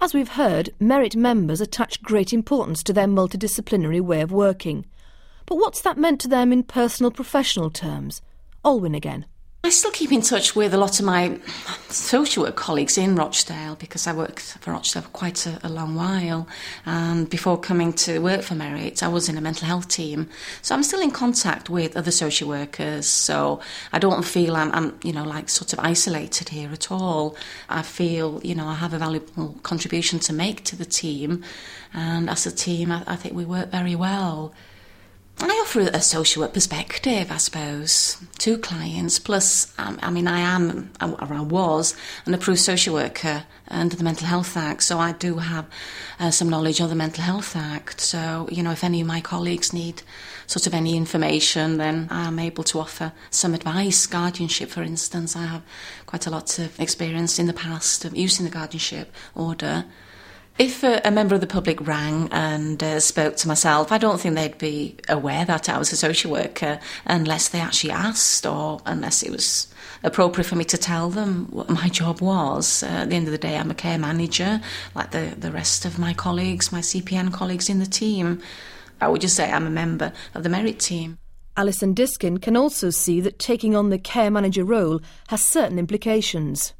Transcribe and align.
As 0.00 0.14
we've 0.14 0.28
heard, 0.28 0.70
Merit 0.78 1.16
members 1.16 1.60
attach 1.60 2.02
great 2.02 2.32
importance 2.32 2.84
to 2.84 2.92
their 2.92 3.08
multidisciplinary 3.08 4.00
way 4.00 4.20
of 4.20 4.30
working. 4.30 4.86
But 5.44 5.56
what's 5.56 5.80
that 5.80 5.98
meant 5.98 6.20
to 6.20 6.28
them 6.28 6.52
in 6.52 6.62
personal 6.62 7.10
professional 7.10 7.68
terms? 7.68 8.22
Alwyn 8.64 8.94
again. 8.94 9.26
I 9.64 9.70
still 9.70 9.90
keep 9.90 10.12
in 10.12 10.22
touch 10.22 10.54
with 10.54 10.72
a 10.72 10.76
lot 10.76 11.00
of 11.00 11.04
my 11.04 11.36
social 11.88 12.44
work 12.44 12.54
colleagues 12.54 12.96
in 12.96 13.16
Rochdale 13.16 13.74
because 13.74 14.06
I 14.06 14.12
worked 14.12 14.56
for 14.60 14.70
Rochdale 14.70 15.02
for 15.02 15.08
quite 15.08 15.46
a, 15.46 15.58
a, 15.64 15.68
long 15.68 15.96
while. 15.96 16.46
And 16.86 17.28
before 17.28 17.58
coming 17.58 17.92
to 17.94 18.20
work 18.20 18.42
for 18.42 18.54
Merit, 18.54 19.02
I 19.02 19.08
was 19.08 19.28
in 19.28 19.36
a 19.36 19.40
mental 19.40 19.66
health 19.66 19.88
team. 19.88 20.28
So 20.62 20.76
I'm 20.76 20.84
still 20.84 21.00
in 21.00 21.10
contact 21.10 21.68
with 21.68 21.96
other 21.96 22.12
social 22.12 22.48
workers. 22.48 23.06
So 23.08 23.60
I 23.92 23.98
don't 23.98 24.24
feel 24.24 24.54
I'm, 24.54 24.70
I'm 24.72 24.98
you 25.02 25.12
know, 25.12 25.24
like 25.24 25.48
sort 25.48 25.72
of 25.72 25.80
isolated 25.80 26.50
here 26.50 26.70
at 26.72 26.92
all. 26.92 27.36
I 27.68 27.82
feel, 27.82 28.40
you 28.44 28.54
know, 28.54 28.68
I 28.68 28.74
have 28.74 28.94
a 28.94 28.98
valuable 28.98 29.56
contribution 29.64 30.20
to 30.20 30.32
make 30.32 30.62
to 30.64 30.76
the 30.76 30.86
team. 30.86 31.42
And 31.92 32.30
as 32.30 32.46
a 32.46 32.52
team, 32.52 32.92
I, 32.92 33.02
I 33.08 33.16
think 33.16 33.34
we 33.34 33.44
work 33.44 33.72
very 33.72 33.96
well. 33.96 34.54
I 35.40 35.62
offer 35.62 35.80
a 35.80 36.00
social 36.00 36.46
perspective, 36.48 37.30
I 37.30 37.36
suppose, 37.36 38.16
to 38.38 38.58
clients. 38.58 39.20
Plus, 39.20 39.72
um, 39.78 39.98
I 40.02 40.10
mean, 40.10 40.26
I 40.26 40.40
am, 40.40 40.90
or 41.00 41.32
I 41.32 41.40
was, 41.40 41.94
an 42.26 42.34
approved 42.34 42.60
social 42.60 42.94
worker 42.94 43.44
under 43.68 43.94
the 43.94 44.02
Mental 44.02 44.26
Health 44.26 44.56
Act, 44.56 44.82
so 44.82 44.98
I 44.98 45.12
do 45.12 45.36
have 45.36 45.66
uh, 46.18 46.30
some 46.32 46.48
knowledge 46.48 46.80
of 46.80 46.88
the 46.88 46.96
Mental 46.96 47.22
Health 47.22 47.54
Act. 47.54 48.00
So, 48.00 48.48
you 48.50 48.62
know, 48.64 48.72
if 48.72 48.82
any 48.82 49.00
of 49.00 49.06
my 49.06 49.20
colleagues 49.20 49.72
need 49.72 50.02
sort 50.48 50.66
of 50.66 50.74
any 50.74 50.96
information, 50.96 51.76
then 51.76 52.08
I'm 52.10 52.38
able 52.38 52.64
to 52.64 52.80
offer 52.80 53.12
some 53.30 53.54
advice. 53.54 54.06
Guardianship, 54.06 54.70
for 54.70 54.82
instance, 54.82 55.36
I 55.36 55.46
have 55.46 55.62
quite 56.06 56.26
a 56.26 56.30
lot 56.30 56.58
of 56.58 56.78
experience 56.80 57.38
in 57.38 57.46
the 57.46 57.52
past 57.52 58.04
of 58.04 58.16
using 58.16 58.44
the 58.44 58.50
guardianship 58.50 59.14
order 59.36 59.84
if 60.58 60.82
a, 60.82 61.00
a, 61.04 61.10
member 61.10 61.34
of 61.34 61.40
the 61.40 61.46
public 61.46 61.86
rang 61.86 62.28
and 62.32 62.82
uh, 62.82 62.98
spoke 62.98 63.36
to 63.36 63.48
myself, 63.48 63.92
I 63.92 63.98
don't 63.98 64.20
think 64.20 64.34
they'd 64.34 64.58
be 64.58 64.96
aware 65.08 65.44
that 65.44 65.68
I 65.68 65.78
was 65.78 65.92
a 65.92 65.96
social 65.96 66.32
worker 66.32 66.80
unless 67.06 67.48
they 67.48 67.60
actually 67.60 67.92
asked 67.92 68.44
or 68.44 68.80
unless 68.84 69.22
it 69.22 69.30
was 69.30 69.72
appropriate 70.02 70.46
for 70.46 70.56
me 70.56 70.64
to 70.64 70.76
tell 70.76 71.10
them 71.10 71.46
what 71.50 71.70
my 71.70 71.88
job 71.88 72.20
was. 72.20 72.82
Uh, 72.82 72.86
at 72.86 73.10
the 73.10 73.16
end 73.16 73.26
of 73.26 73.32
the 73.32 73.38
day, 73.38 73.56
I'm 73.56 73.70
a 73.70 73.74
care 73.74 73.98
manager, 73.98 74.60
like 74.94 75.12
the, 75.12 75.34
the 75.38 75.52
rest 75.52 75.84
of 75.84 75.98
my 75.98 76.12
colleagues, 76.12 76.72
my 76.72 76.80
CPN 76.80 77.32
colleagues 77.32 77.68
in 77.68 77.78
the 77.78 77.86
team. 77.86 78.42
I 79.00 79.08
would 79.08 79.20
just 79.20 79.36
say 79.36 79.50
I'm 79.50 79.66
a 79.66 79.70
member 79.70 80.12
of 80.34 80.42
the 80.42 80.48
merit 80.48 80.80
team. 80.80 81.18
Alison 81.56 81.94
Diskin 81.94 82.38
can 82.38 82.56
also 82.56 82.90
see 82.90 83.20
that 83.20 83.38
taking 83.38 83.74
on 83.74 83.90
the 83.90 83.98
care 83.98 84.30
manager 84.30 84.64
role 84.64 85.00
has 85.28 85.44
certain 85.44 85.78
implications. 85.78 86.72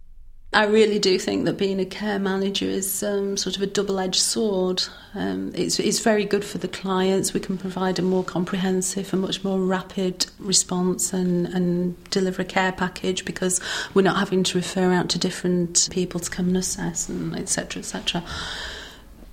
I 0.51 0.65
really 0.65 0.99
do 0.99 1.19
think 1.19 1.45
that 1.45 1.59
being 1.59 1.79
a 1.79 1.85
care 1.85 2.19
manager 2.19 2.65
is 2.65 3.03
um, 3.03 3.37
sort 3.37 3.57
of 3.57 3.63
a 3.63 3.67
double 3.67 4.01
edged 4.01 4.21
sword. 4.21 4.83
Um, 5.15 5.53
it's, 5.55 5.79
it's 5.79 6.01
very 6.01 6.25
good 6.25 6.43
for 6.43 6.57
the 6.57 6.69
clients. 6.69 7.35
We 7.35 7.41
can 7.41 7.59
provide 7.59 7.99
a 7.99 8.03
more 8.03 8.25
comprehensive 8.25 9.13
and 9.13 9.21
much 9.21 9.45
more 9.45 9.61
rapid 9.61 10.25
response 10.39 11.13
and, 11.13 11.47
and 11.49 12.03
deliver 12.11 12.43
a 12.43 12.47
care 12.47 12.73
package 12.73 13.27
because 13.27 13.61
we're 13.93 14.03
not 14.03 14.17
having 14.17 14.43
to 14.45 14.57
refer 14.57 14.91
out 14.91 15.11
to 15.11 15.19
different 15.19 15.89
people 15.91 16.19
to 16.19 16.31
come 16.31 16.49
and 16.49 16.57
assess 16.57 17.11
and 17.11 17.37
etc. 17.37 17.81
etc. 17.81 18.25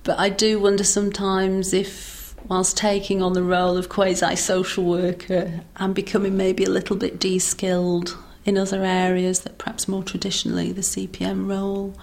But 0.04 0.18
I 0.18 0.28
do 0.28 0.60
wonder 0.60 0.84
sometimes 0.84 1.72
if 1.72 2.36
whilst 2.46 2.76
taking 2.76 3.22
on 3.22 3.32
the 3.32 3.42
role 3.42 3.78
of 3.78 3.88
quasi 3.88 4.36
social 4.36 4.84
worker, 4.84 5.60
I'm 5.76 5.94
becoming 5.94 6.36
maybe 6.36 6.64
a 6.64 6.70
little 6.70 6.94
bit 6.94 7.18
de 7.18 7.38
skilled 7.38 8.18
in 8.46 8.56
other 8.56 8.82
areas 8.84 9.40
that 9.40 9.58
perhaps 9.58 9.88
more 9.88 10.04
traditionally 10.04 10.72
the 10.72 10.80
CPN 10.80 11.48
role. 11.48 11.94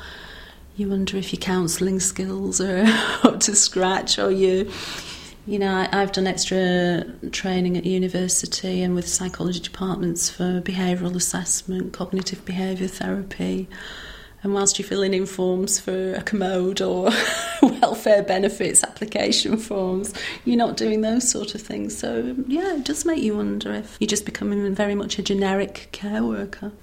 You 0.75 0.89
wonder 0.89 1.17
if 1.17 1.31
your 1.31 1.39
counselling 1.39 2.00
skills 2.00 2.59
are 2.59 2.83
up 3.23 3.39
to 3.41 3.55
scratch 3.55 4.19
or 4.19 4.30
you. 4.30 4.69
You 5.45 5.59
know, 5.59 5.73
I, 5.73 5.89
I've 5.91 6.11
done 6.11 6.27
extra 6.27 7.05
training 7.31 7.77
at 7.77 7.85
university 7.85 8.81
and 8.81 8.94
with 8.94 9.08
psychology 9.08 9.59
departments 9.59 10.29
for 10.29 10.62
behavioural 10.62 11.16
assessment, 11.16 11.94
cognitive 11.94 12.45
behaviour 12.45 12.88
therapy. 12.88 13.68
And 14.44 14.54
whilst 14.54 14.78
you're 14.78 14.88
filling 14.88 15.14
in 15.14 15.26
forms 15.26 15.80
for 15.80 16.14
a 16.14 16.22
commode 16.22 16.81
or 16.81 17.09
welfare 17.62 18.22
benefits 18.22 18.84
application 18.84 19.58
forms, 19.58 20.14
you're 20.44 20.58
not 20.58 20.76
doing 20.76 21.02
those 21.02 21.30
sort 21.30 21.56
of 21.56 21.62
things. 21.62 21.98
So, 21.98 22.36
yeah, 22.48 22.76
it 22.76 22.84
does 22.84 23.06
make 23.06 23.24
you 23.24 23.38
wonder 23.38 23.74
if 23.74 23.96
you're 24.00 24.08
just 24.08 24.26
becoming 24.26 24.76
very 24.76 24.96
much 24.96 25.18
a 25.18 25.24
generic 25.24 25.88
care 25.94 26.24
worker. 26.24 26.74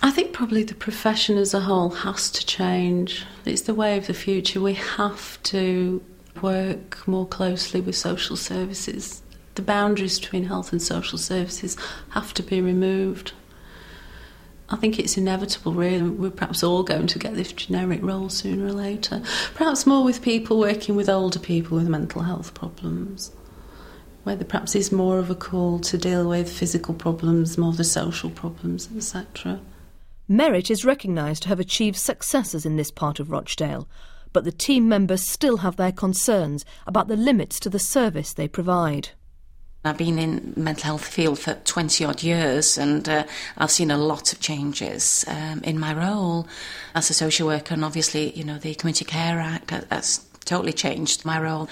I 0.00 0.10
think 0.10 0.32
probably 0.32 0.62
the 0.62 0.74
profession 0.74 1.36
as 1.38 1.52
a 1.52 1.60
whole 1.60 1.90
has 1.90 2.30
to 2.30 2.46
change. 2.46 3.26
It's 3.44 3.62
the 3.62 3.74
way 3.74 3.98
of 3.98 4.06
the 4.06 4.14
future. 4.14 4.60
We 4.60 4.74
have 4.74 5.42
to 5.44 6.02
work 6.40 7.06
more 7.06 7.26
closely 7.26 7.80
with 7.80 7.96
social 7.96 8.36
services. 8.36 9.22
The 9.56 9.62
boundaries 9.62 10.20
between 10.20 10.44
health 10.44 10.72
and 10.72 10.80
social 10.80 11.18
services 11.18 11.76
have 12.10 12.32
to 12.34 12.42
be 12.44 12.60
removed. 12.60 13.32
I 14.70 14.76
think 14.76 14.98
it's 14.98 15.16
inevitable, 15.16 15.72
really. 15.72 16.10
We're 16.10 16.30
perhaps 16.30 16.62
all 16.62 16.82
going 16.82 17.06
to 17.08 17.18
get 17.18 17.34
this 17.34 17.52
generic 17.52 18.02
role 18.02 18.28
sooner 18.28 18.66
or 18.66 18.72
later. 18.72 19.22
Perhaps 19.54 19.86
more 19.86 20.04
with 20.04 20.20
people 20.20 20.58
working 20.58 20.94
with 20.94 21.08
older 21.08 21.38
people 21.38 21.78
with 21.78 21.88
mental 21.88 22.22
health 22.22 22.52
problems, 22.52 23.32
where 24.24 24.36
there 24.36 24.44
perhaps 24.44 24.74
is 24.74 24.92
more 24.92 25.18
of 25.18 25.30
a 25.30 25.34
call 25.34 25.78
to 25.80 25.96
deal 25.96 26.28
with 26.28 26.52
physical 26.52 26.92
problems, 26.92 27.56
more 27.56 27.72
the 27.72 27.84
social 27.84 28.28
problems, 28.28 28.90
etc. 28.94 29.60
Merit 30.28 30.70
is 30.70 30.84
recognised 30.84 31.44
to 31.44 31.48
have 31.48 31.60
achieved 31.60 31.96
successes 31.96 32.66
in 32.66 32.76
this 32.76 32.90
part 32.90 33.18
of 33.18 33.30
Rochdale, 33.30 33.88
but 34.34 34.44
the 34.44 34.52
team 34.52 34.86
members 34.86 35.26
still 35.26 35.58
have 35.58 35.76
their 35.76 35.92
concerns 35.92 36.66
about 36.86 37.08
the 37.08 37.16
limits 37.16 37.58
to 37.60 37.70
the 37.70 37.78
service 37.78 38.34
they 38.34 38.46
provide. 38.46 39.10
I've 39.84 39.96
been 39.96 40.18
in 40.18 40.54
mental 40.56 40.84
health 40.84 41.06
field 41.06 41.38
for 41.38 41.54
20 41.54 42.04
odd 42.04 42.22
years 42.22 42.76
and 42.76 43.08
uh, 43.08 43.24
I've 43.56 43.70
seen 43.70 43.90
a 43.90 43.96
lot 43.96 44.32
of 44.32 44.40
changes 44.40 45.24
um, 45.28 45.60
in 45.62 45.78
my 45.78 45.94
role 45.94 46.48
as 46.94 47.10
a 47.10 47.14
social 47.14 47.46
worker 47.46 47.74
and 47.74 47.84
obviously, 47.84 48.32
you 48.36 48.44
know, 48.44 48.58
the 48.58 48.74
Community 48.74 49.04
Care 49.04 49.38
Act 49.38 49.70
has 49.70 50.24
totally 50.44 50.72
changed 50.72 51.24
my 51.24 51.40
role. 51.40 51.68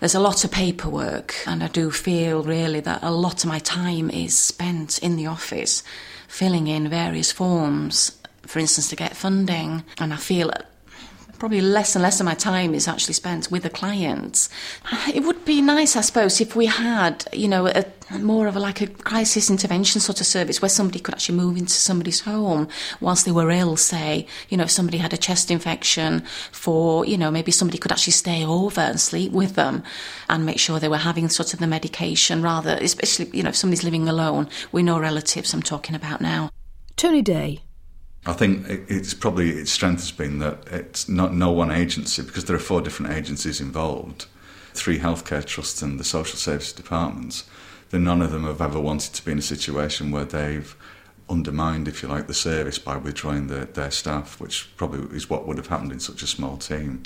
There's 0.00 0.16
a 0.16 0.20
lot 0.20 0.44
of 0.44 0.50
paperwork 0.50 1.34
and 1.46 1.62
I 1.62 1.68
do 1.68 1.92
feel 1.92 2.42
really 2.42 2.80
that 2.80 3.02
a 3.02 3.10
lot 3.12 3.44
of 3.44 3.48
my 3.48 3.60
time 3.60 4.10
is 4.10 4.36
spent 4.36 4.98
in 4.98 5.16
the 5.16 5.28
office 5.28 5.84
filling 6.26 6.66
in 6.66 6.88
various 6.88 7.30
forms, 7.30 8.18
for 8.42 8.58
instance, 8.58 8.88
to 8.90 8.96
get 8.96 9.16
funding. 9.16 9.84
And 9.98 10.12
I 10.12 10.16
feel 10.16 10.50
probably 11.38 11.60
less 11.60 11.94
and 11.94 12.02
less 12.02 12.20
of 12.20 12.26
my 12.26 12.34
time 12.34 12.74
is 12.74 12.88
actually 12.88 13.14
spent 13.14 13.50
with 13.50 13.62
the 13.62 13.70
clients. 13.70 14.48
Ah, 14.86 15.10
it 15.14 15.22
would 15.22 15.44
be 15.44 15.62
nice, 15.62 15.96
I 15.96 16.00
suppose, 16.00 16.40
if 16.40 16.56
we 16.56 16.66
had, 16.66 17.24
you 17.32 17.48
know, 17.48 17.66
a, 17.66 17.84
more 18.18 18.46
of 18.46 18.56
a, 18.56 18.60
like 18.60 18.80
a 18.80 18.86
crisis 18.86 19.50
intervention 19.50 20.00
sort 20.00 20.20
of 20.20 20.26
service 20.26 20.60
where 20.60 20.68
somebody 20.68 20.98
could 20.98 21.14
actually 21.14 21.36
move 21.36 21.56
into 21.56 21.72
somebody's 21.72 22.20
home 22.20 22.68
whilst 23.00 23.24
they 23.24 23.30
were 23.30 23.50
ill, 23.50 23.76
say, 23.76 24.26
you 24.48 24.56
know, 24.56 24.64
if 24.64 24.70
somebody 24.70 24.98
had 24.98 25.12
a 25.12 25.16
chest 25.16 25.50
infection 25.50 26.20
for, 26.50 27.04
you 27.04 27.16
know, 27.16 27.30
maybe 27.30 27.52
somebody 27.52 27.78
could 27.78 27.92
actually 27.92 28.12
stay 28.12 28.44
over 28.44 28.80
and 28.80 29.00
sleep 29.00 29.32
with 29.32 29.54
them 29.54 29.82
and 30.28 30.44
make 30.44 30.58
sure 30.58 30.78
they 30.78 30.88
were 30.88 30.96
having 30.96 31.28
sort 31.28 31.54
of 31.54 31.60
the 31.60 31.66
medication 31.66 32.42
rather, 32.42 32.78
especially, 32.80 33.30
you 33.32 33.42
know, 33.42 33.50
if 33.50 33.56
somebody's 33.56 33.84
living 33.84 34.08
alone, 34.08 34.48
we 34.72 34.82
know 34.82 34.98
relatives 34.98 35.54
I'm 35.54 35.62
talking 35.62 35.94
about 35.94 36.20
now. 36.20 36.50
Tony 36.96 37.22
Day. 37.22 37.60
I 38.28 38.34
think 38.34 38.66
it's 38.68 39.14
probably 39.14 39.52
its 39.52 39.72
strength 39.72 40.00
has 40.00 40.12
been 40.12 40.38
that 40.40 40.58
it's 40.70 41.08
not 41.08 41.32
no 41.32 41.50
one 41.50 41.70
agency 41.70 42.20
because 42.20 42.44
there 42.44 42.56
are 42.56 42.60
four 42.60 42.82
different 42.82 43.14
agencies 43.14 43.58
involved, 43.58 44.26
three 44.74 44.98
healthcare 44.98 45.42
trusts 45.42 45.80
and 45.80 45.98
the 45.98 46.04
social 46.04 46.36
services 46.36 46.74
departments. 46.74 47.44
That 47.88 48.00
none 48.00 48.20
of 48.20 48.30
them 48.30 48.44
have 48.44 48.60
ever 48.60 48.78
wanted 48.78 49.14
to 49.14 49.24
be 49.24 49.32
in 49.32 49.38
a 49.38 49.42
situation 49.42 50.10
where 50.10 50.26
they've 50.26 50.76
undermined, 51.30 51.88
if 51.88 52.02
you 52.02 52.08
like, 52.10 52.26
the 52.26 52.34
service 52.34 52.78
by 52.78 52.98
withdrawing 52.98 53.46
the, 53.46 53.66
their 53.72 53.90
staff, 53.90 54.38
which 54.38 54.76
probably 54.76 55.16
is 55.16 55.30
what 55.30 55.46
would 55.46 55.56
have 55.56 55.68
happened 55.68 55.92
in 55.92 56.00
such 56.00 56.22
a 56.22 56.26
small 56.26 56.58
team. 56.58 57.04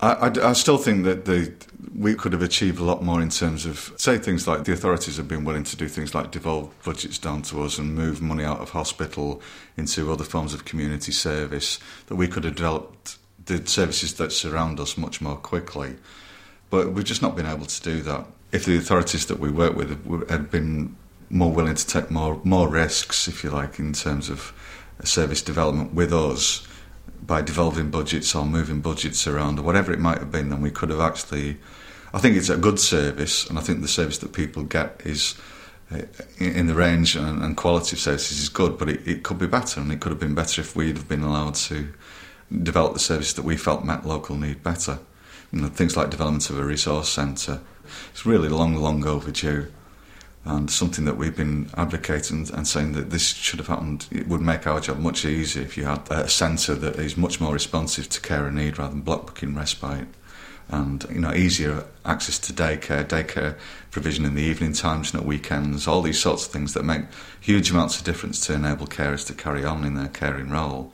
I, 0.00 0.12
I, 0.12 0.50
I, 0.50 0.52
still 0.52 0.78
think 0.78 1.04
that 1.04 1.24
the, 1.24 1.52
we 1.94 2.14
could 2.14 2.32
have 2.32 2.42
achieved 2.42 2.78
a 2.78 2.84
lot 2.84 3.02
more 3.02 3.20
in 3.20 3.30
terms 3.30 3.66
of, 3.66 3.92
say, 3.96 4.16
things 4.16 4.46
like 4.46 4.64
the 4.64 4.72
authorities 4.72 5.16
have 5.16 5.26
been 5.26 5.44
willing 5.44 5.64
to 5.64 5.76
do 5.76 5.88
things 5.88 6.14
like 6.14 6.30
devolve 6.30 6.72
budgets 6.84 7.18
down 7.18 7.42
to 7.42 7.62
us 7.62 7.78
and 7.78 7.94
move 7.94 8.22
money 8.22 8.44
out 8.44 8.60
of 8.60 8.70
hospital 8.70 9.42
into 9.76 10.12
other 10.12 10.24
forms 10.24 10.54
of 10.54 10.64
community 10.64 11.10
service, 11.10 11.80
that 12.06 12.14
we 12.14 12.28
could 12.28 12.44
have 12.44 12.54
developed 12.54 13.18
the 13.46 13.66
services 13.66 14.14
that 14.14 14.30
surround 14.30 14.78
us 14.78 14.96
much 14.96 15.20
more 15.20 15.36
quickly. 15.36 15.96
But 16.70 16.92
we've 16.92 17.04
just 17.04 17.22
not 17.22 17.34
been 17.34 17.46
able 17.46 17.66
to 17.66 17.82
do 17.82 18.00
that. 18.02 18.26
If 18.52 18.66
the 18.66 18.76
authorities 18.76 19.26
that 19.26 19.40
we 19.40 19.50
work 19.50 19.74
with 19.74 20.28
had 20.28 20.50
been 20.50 20.96
more 21.30 21.52
willing 21.52 21.74
to 21.74 21.86
take 21.86 22.10
more, 22.10 22.40
more 22.44 22.68
risks, 22.68 23.26
if 23.26 23.42
you 23.42 23.50
like, 23.50 23.78
in 23.78 23.92
terms 23.94 24.28
of 24.30 24.52
service 25.02 25.42
development 25.42 25.94
with 25.94 26.12
us, 26.12 26.66
by 27.22 27.42
devolving 27.42 27.90
budgets 27.90 28.34
or 28.34 28.44
moving 28.44 28.80
budgets 28.80 29.26
around 29.26 29.58
or 29.58 29.62
whatever 29.62 29.92
it 29.92 29.98
might 29.98 30.18
have 30.18 30.32
been, 30.32 30.50
then 30.50 30.60
we 30.60 30.70
could 30.70 30.90
have 30.90 31.00
actually. 31.00 31.58
I 32.12 32.18
think 32.18 32.36
it's 32.36 32.48
a 32.48 32.56
good 32.56 32.80
service, 32.80 33.46
and 33.46 33.58
I 33.58 33.62
think 33.62 33.82
the 33.82 33.88
service 33.88 34.18
that 34.18 34.32
people 34.32 34.62
get 34.62 35.02
is 35.04 35.34
uh, 35.92 36.02
in 36.38 36.66
the 36.66 36.74
range 36.74 37.16
and, 37.16 37.54
quality 37.54 37.96
of 37.96 38.00
services 38.00 38.40
is 38.40 38.48
good, 38.48 38.78
but 38.78 38.88
it, 38.88 39.06
it, 39.06 39.22
could 39.22 39.38
be 39.38 39.46
better, 39.46 39.80
and 39.80 39.92
it 39.92 40.00
could 40.00 40.12
have 40.12 40.20
been 40.20 40.34
better 40.34 40.62
if 40.62 40.74
we'd 40.74 40.96
have 40.96 41.08
been 41.08 41.22
allowed 41.22 41.54
to 41.54 41.92
develop 42.62 42.94
the 42.94 42.98
service 42.98 43.34
that 43.34 43.44
we 43.44 43.58
felt 43.58 43.84
met 43.84 44.06
local 44.06 44.36
need 44.36 44.62
better. 44.62 44.98
You 45.52 45.60
know, 45.60 45.68
things 45.68 45.98
like 45.98 46.08
development 46.08 46.48
of 46.48 46.58
a 46.58 46.64
resource 46.64 47.10
centre. 47.10 47.60
It's 48.10 48.24
really 48.24 48.48
long, 48.48 48.74
long 48.74 49.06
overdue 49.06 49.68
and 50.44 50.70
something 50.70 51.04
that 51.04 51.16
we've 51.16 51.36
been 51.36 51.68
advocating 51.76 52.48
and 52.54 52.66
saying 52.66 52.92
that 52.92 53.10
this 53.10 53.34
should 53.34 53.58
have 53.58 53.68
happened. 53.68 54.06
It 54.10 54.28
would 54.28 54.40
make 54.40 54.66
our 54.66 54.80
job 54.80 54.98
much 54.98 55.24
easier 55.24 55.62
if 55.62 55.76
you 55.76 55.84
had 55.84 56.10
a 56.10 56.28
centre 56.28 56.74
that 56.74 56.96
is 56.96 57.16
much 57.16 57.40
more 57.40 57.52
responsive 57.52 58.08
to 58.10 58.20
care 58.20 58.46
and 58.46 58.56
need 58.56 58.78
rather 58.78 58.92
than 58.92 59.02
block 59.02 59.26
booking 59.26 59.54
respite. 59.54 60.08
And 60.70 61.04
you 61.10 61.20
know, 61.20 61.32
easier 61.32 61.84
access 62.04 62.38
to 62.40 62.52
daycare, 62.52 63.04
daycare 63.04 63.56
provision 63.90 64.24
in 64.24 64.34
the 64.34 64.42
evening 64.42 64.74
times 64.74 65.12
and 65.12 65.22
at 65.22 65.26
weekends, 65.26 65.86
all 65.86 66.02
these 66.02 66.20
sorts 66.20 66.46
of 66.46 66.52
things 66.52 66.74
that 66.74 66.84
make 66.84 67.02
huge 67.40 67.70
amounts 67.70 67.98
of 67.98 68.04
difference 68.04 68.46
to 68.46 68.54
enable 68.54 68.86
carers 68.86 69.26
to 69.26 69.34
carry 69.34 69.64
on 69.64 69.84
in 69.84 69.94
their 69.94 70.08
caring 70.08 70.50
role 70.50 70.92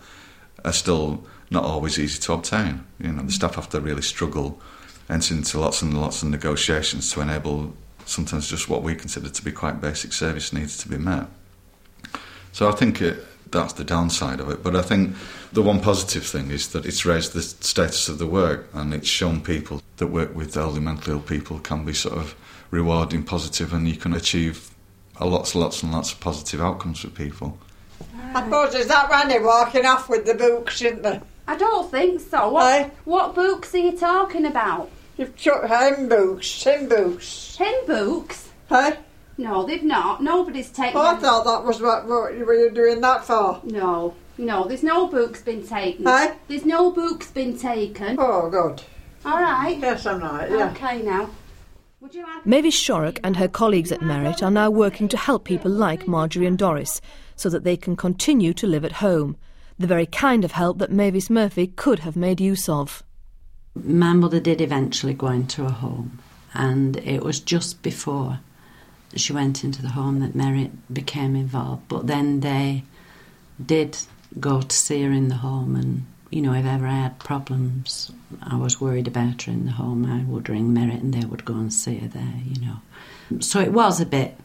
are 0.65 0.73
still 0.73 1.25
not 1.51 1.65
always 1.65 1.99
easy 1.99 2.21
to 2.21 2.33
obtain. 2.33 2.85
You 2.99 3.13
know, 3.13 3.23
the 3.23 3.33
staff 3.33 3.57
have 3.57 3.69
to 3.71 3.81
really 3.81 4.03
struggle, 4.03 4.61
enter 5.09 5.35
into 5.35 5.59
lots 5.59 5.83
and 5.83 6.01
lots 6.01 6.23
of 6.23 6.29
negotiations 6.29 7.13
to 7.13 7.21
enable 7.21 7.75
sometimes 8.07 8.49
just 8.49 8.69
what 8.69 8.83
we 8.83 8.95
consider 8.95 9.29
to 9.29 9.45
be 9.45 9.53
quite 9.53 9.81
basic 9.81 10.13
service 10.13 10.53
needs 10.53 10.77
to 10.79 10.89
be 10.89 10.99
met. 10.99 11.27
So 12.53 12.69
I 12.69 12.73
think 12.73 13.01
it, 13.01 13.25
that's 13.51 13.73
the 13.73 13.85
downside 13.85 14.41
of 14.41 14.51
it. 14.51 14.63
But 14.63 14.77
I 14.77 14.83
think 14.83 15.15
the 15.53 15.63
one 15.63 15.81
positive 15.81 16.25
thing 16.25 16.51
is 16.51 16.69
that 16.69 16.87
it's 16.87 17.05
raised 17.05 17.33
the 17.33 17.43
status 17.43 18.09
of 18.09 18.19
the 18.19 18.27
work 18.27 18.69
and 18.73 18.95
it's 18.95 19.09
shown 19.09 19.41
people 19.41 19.83
that 19.97 20.09
work 20.09 20.35
with 20.35 20.57
elderly 20.57 20.81
mentally 20.81 21.17
ill 21.17 21.23
people 21.23 21.59
can 21.59 21.85
be 21.85 21.95
sort 21.95 22.17
of 22.17 22.35
rewarding, 22.71 23.23
positive, 23.23 23.73
and 23.73 23.89
you 23.89 23.97
can 23.97 24.15
achieve 24.15 24.71
a 25.17 25.27
lots, 25.27 25.55
lots, 25.55 25.83
and 25.83 25.93
lots 25.93 26.13
of 26.13 26.21
positive 26.21 26.61
outcomes 26.61 27.01
for 27.01 27.09
people. 27.09 27.59
I 28.35 28.45
suppose 28.45 28.75
is 28.75 28.89
that 28.89 29.09
Randy 29.09 29.39
walking 29.39 29.87
off 29.87 30.09
with 30.09 30.27
the 30.27 30.35
books, 30.35 30.83
isn't 30.83 31.03
there? 31.03 31.23
I 31.47 31.57
don't 31.57 31.91
think 31.91 32.21
so. 32.21 32.51
What, 32.51 32.65
Aye. 32.65 32.91
what 33.05 33.35
books 33.35 33.75
are 33.75 33.79
you 33.79 33.97
talking 33.97 34.47
about? 34.47 34.91
You've 35.17 35.37
chucked 35.37 35.69
him 35.69 36.09
books, 36.09 36.63
him 36.63 36.89
books. 36.89 37.55
Tin 37.57 37.87
books? 37.87 38.51
Hey? 38.69 38.99
No, 39.37 39.65
they've 39.65 39.83
not. 39.83 40.23
Nobody's 40.23 40.71
taken. 40.71 40.97
Oh, 40.97 41.07
I 41.07 41.17
thought 41.17 41.45
that 41.45 41.65
was 41.65 41.81
what, 41.81 42.07
what 42.07 42.37
you 42.37 42.45
were 42.45 42.71
doing 42.71 43.01
that 43.01 43.25
for. 43.25 43.61
No, 43.65 44.15
no, 44.39 44.67
there's 44.67 44.83
no 44.83 45.07
books 45.07 45.43
been 45.43 45.67
taken. 45.67 46.07
Aye. 46.07 46.37
There's 46.49 46.65
no 46.65 46.91
books 46.91 47.31
been 47.31 47.59
taken. 47.59 48.17
Oh, 48.19 48.49
good. 48.51 48.83
All 49.25 49.41
right. 49.41 49.79
Yes, 49.79 50.07
I'm 50.07 50.21
right, 50.21 50.51
yeah. 50.51 50.71
Okay 50.71 51.03
now. 51.03 51.31
Like? 52.01 52.47
Mavis 52.47 52.79
Shorrock 52.79 53.19
and 53.25 53.37
her 53.37 53.49
colleagues 53.49 53.91
at 53.91 54.03
Merit 54.03 54.43
are 54.43 54.51
now 54.51 54.69
working 54.69 55.09
to 55.09 55.17
help 55.17 55.45
people 55.45 55.71
like 55.71 56.07
Marjorie 56.07 56.47
and 56.47 56.59
Doris 56.59 57.01
so 57.35 57.49
that 57.49 57.65
they 57.65 57.79
can 57.79 57.97
continue 57.97 58.53
to 58.55 58.67
live 58.67 58.85
at 58.85 58.93
home, 58.93 59.37
the 59.79 59.87
very 59.87 60.05
kind 60.05 60.45
of 60.45 60.53
help 60.53 60.79
that 60.79 60.93
Mavis 60.93 61.31
Murphy 61.31 61.67
could 61.67 62.01
have 62.01 62.15
made 62.15 62.43
use 62.43 62.69
of. 62.69 63.03
My 63.75 64.13
mother 64.13 64.41
did 64.41 64.61
eventually 64.61 65.15
go 65.15 65.29
into 65.29 65.65
a 65.65 65.71
home, 65.71 66.21
and 66.53 66.97
it 66.99 67.23
was 67.23 67.41
just 67.41 67.83
before 67.83 68.41
she 69.17 69.33
went 69.33 69.65
into 69.65 69.83
the 69.83 69.91
home 69.91 70.21
that 70.21 70.35
Merit 70.35 70.93
became 70.93 71.37
involved. 71.37 71.89
But 71.89 72.07
then 72.07 72.41
they 72.41 72.85
did 73.65 73.99
go 74.39 74.61
to 74.63 74.77
see 74.77 75.03
her 75.03 75.11
in 75.11 75.29
the 75.29 75.37
home, 75.37 75.77
and 75.77 76.07
you 76.31 76.43
know, 76.43 76.53
if 76.55 76.67
ever 76.67 76.87
I 76.87 77.03
had 77.03 77.19
problems, 77.19 78.11
I 78.43 78.57
was 78.57 78.81
worried 78.81 79.07
about 79.07 79.43
her 79.43 79.53
in 79.53 79.67
the 79.67 79.73
home, 79.73 80.05
I 80.07 80.25
would 80.25 80.49
ring 80.49 80.73
Merit 80.73 81.03
and 81.03 81.15
they 81.15 81.25
would 81.25 81.45
go 81.45 81.55
and 81.55 81.73
see 81.73 81.99
her 81.99 82.09
there, 82.09 82.41
you 82.45 82.61
know. 82.61 83.41
So 83.41 83.61
it 83.61 83.73
was 83.73 84.01
a 84.01 84.07
bit 84.07 84.37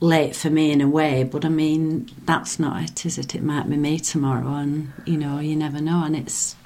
late 0.00 0.34
for 0.34 0.50
me 0.50 0.70
in 0.72 0.80
a 0.80 0.88
way, 0.88 1.22
but 1.24 1.44
I 1.44 1.48
mean, 1.48 2.10
that's 2.24 2.58
not 2.58 2.82
it, 2.82 3.06
is 3.06 3.18
it? 3.18 3.34
It 3.34 3.42
might 3.42 3.68
be 3.68 3.76
me 3.76 3.98
tomorrow, 3.98 4.54
and 4.54 4.92
you 5.04 5.16
know, 5.16 5.38
you 5.40 5.56
never 5.56 5.80
know, 5.80 6.04
and 6.04 6.16
it's 6.16 6.56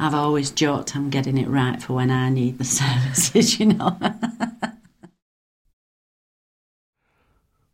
I've 0.00 0.14
always 0.14 0.50
joked 0.50 0.96
I'm 0.96 1.10
getting 1.10 1.36
it 1.36 1.46
right 1.46 1.80
for 1.80 1.92
when 1.92 2.10
I 2.10 2.30
need 2.30 2.56
the 2.56 2.64
services, 2.80 3.60
you 3.60 3.66
know. 3.66 3.98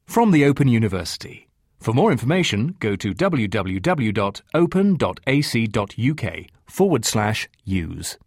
From 0.05 0.33
the 0.33 0.45
Open 0.45 0.67
University. 0.67 1.47
For 1.79 1.95
more 1.95 2.11
information, 2.11 2.75
go 2.81 2.97
to 2.97 3.15
www.open.ac.uk 3.15 4.11
forward 6.67 7.05
slash 7.05 7.49
use. 7.65 8.19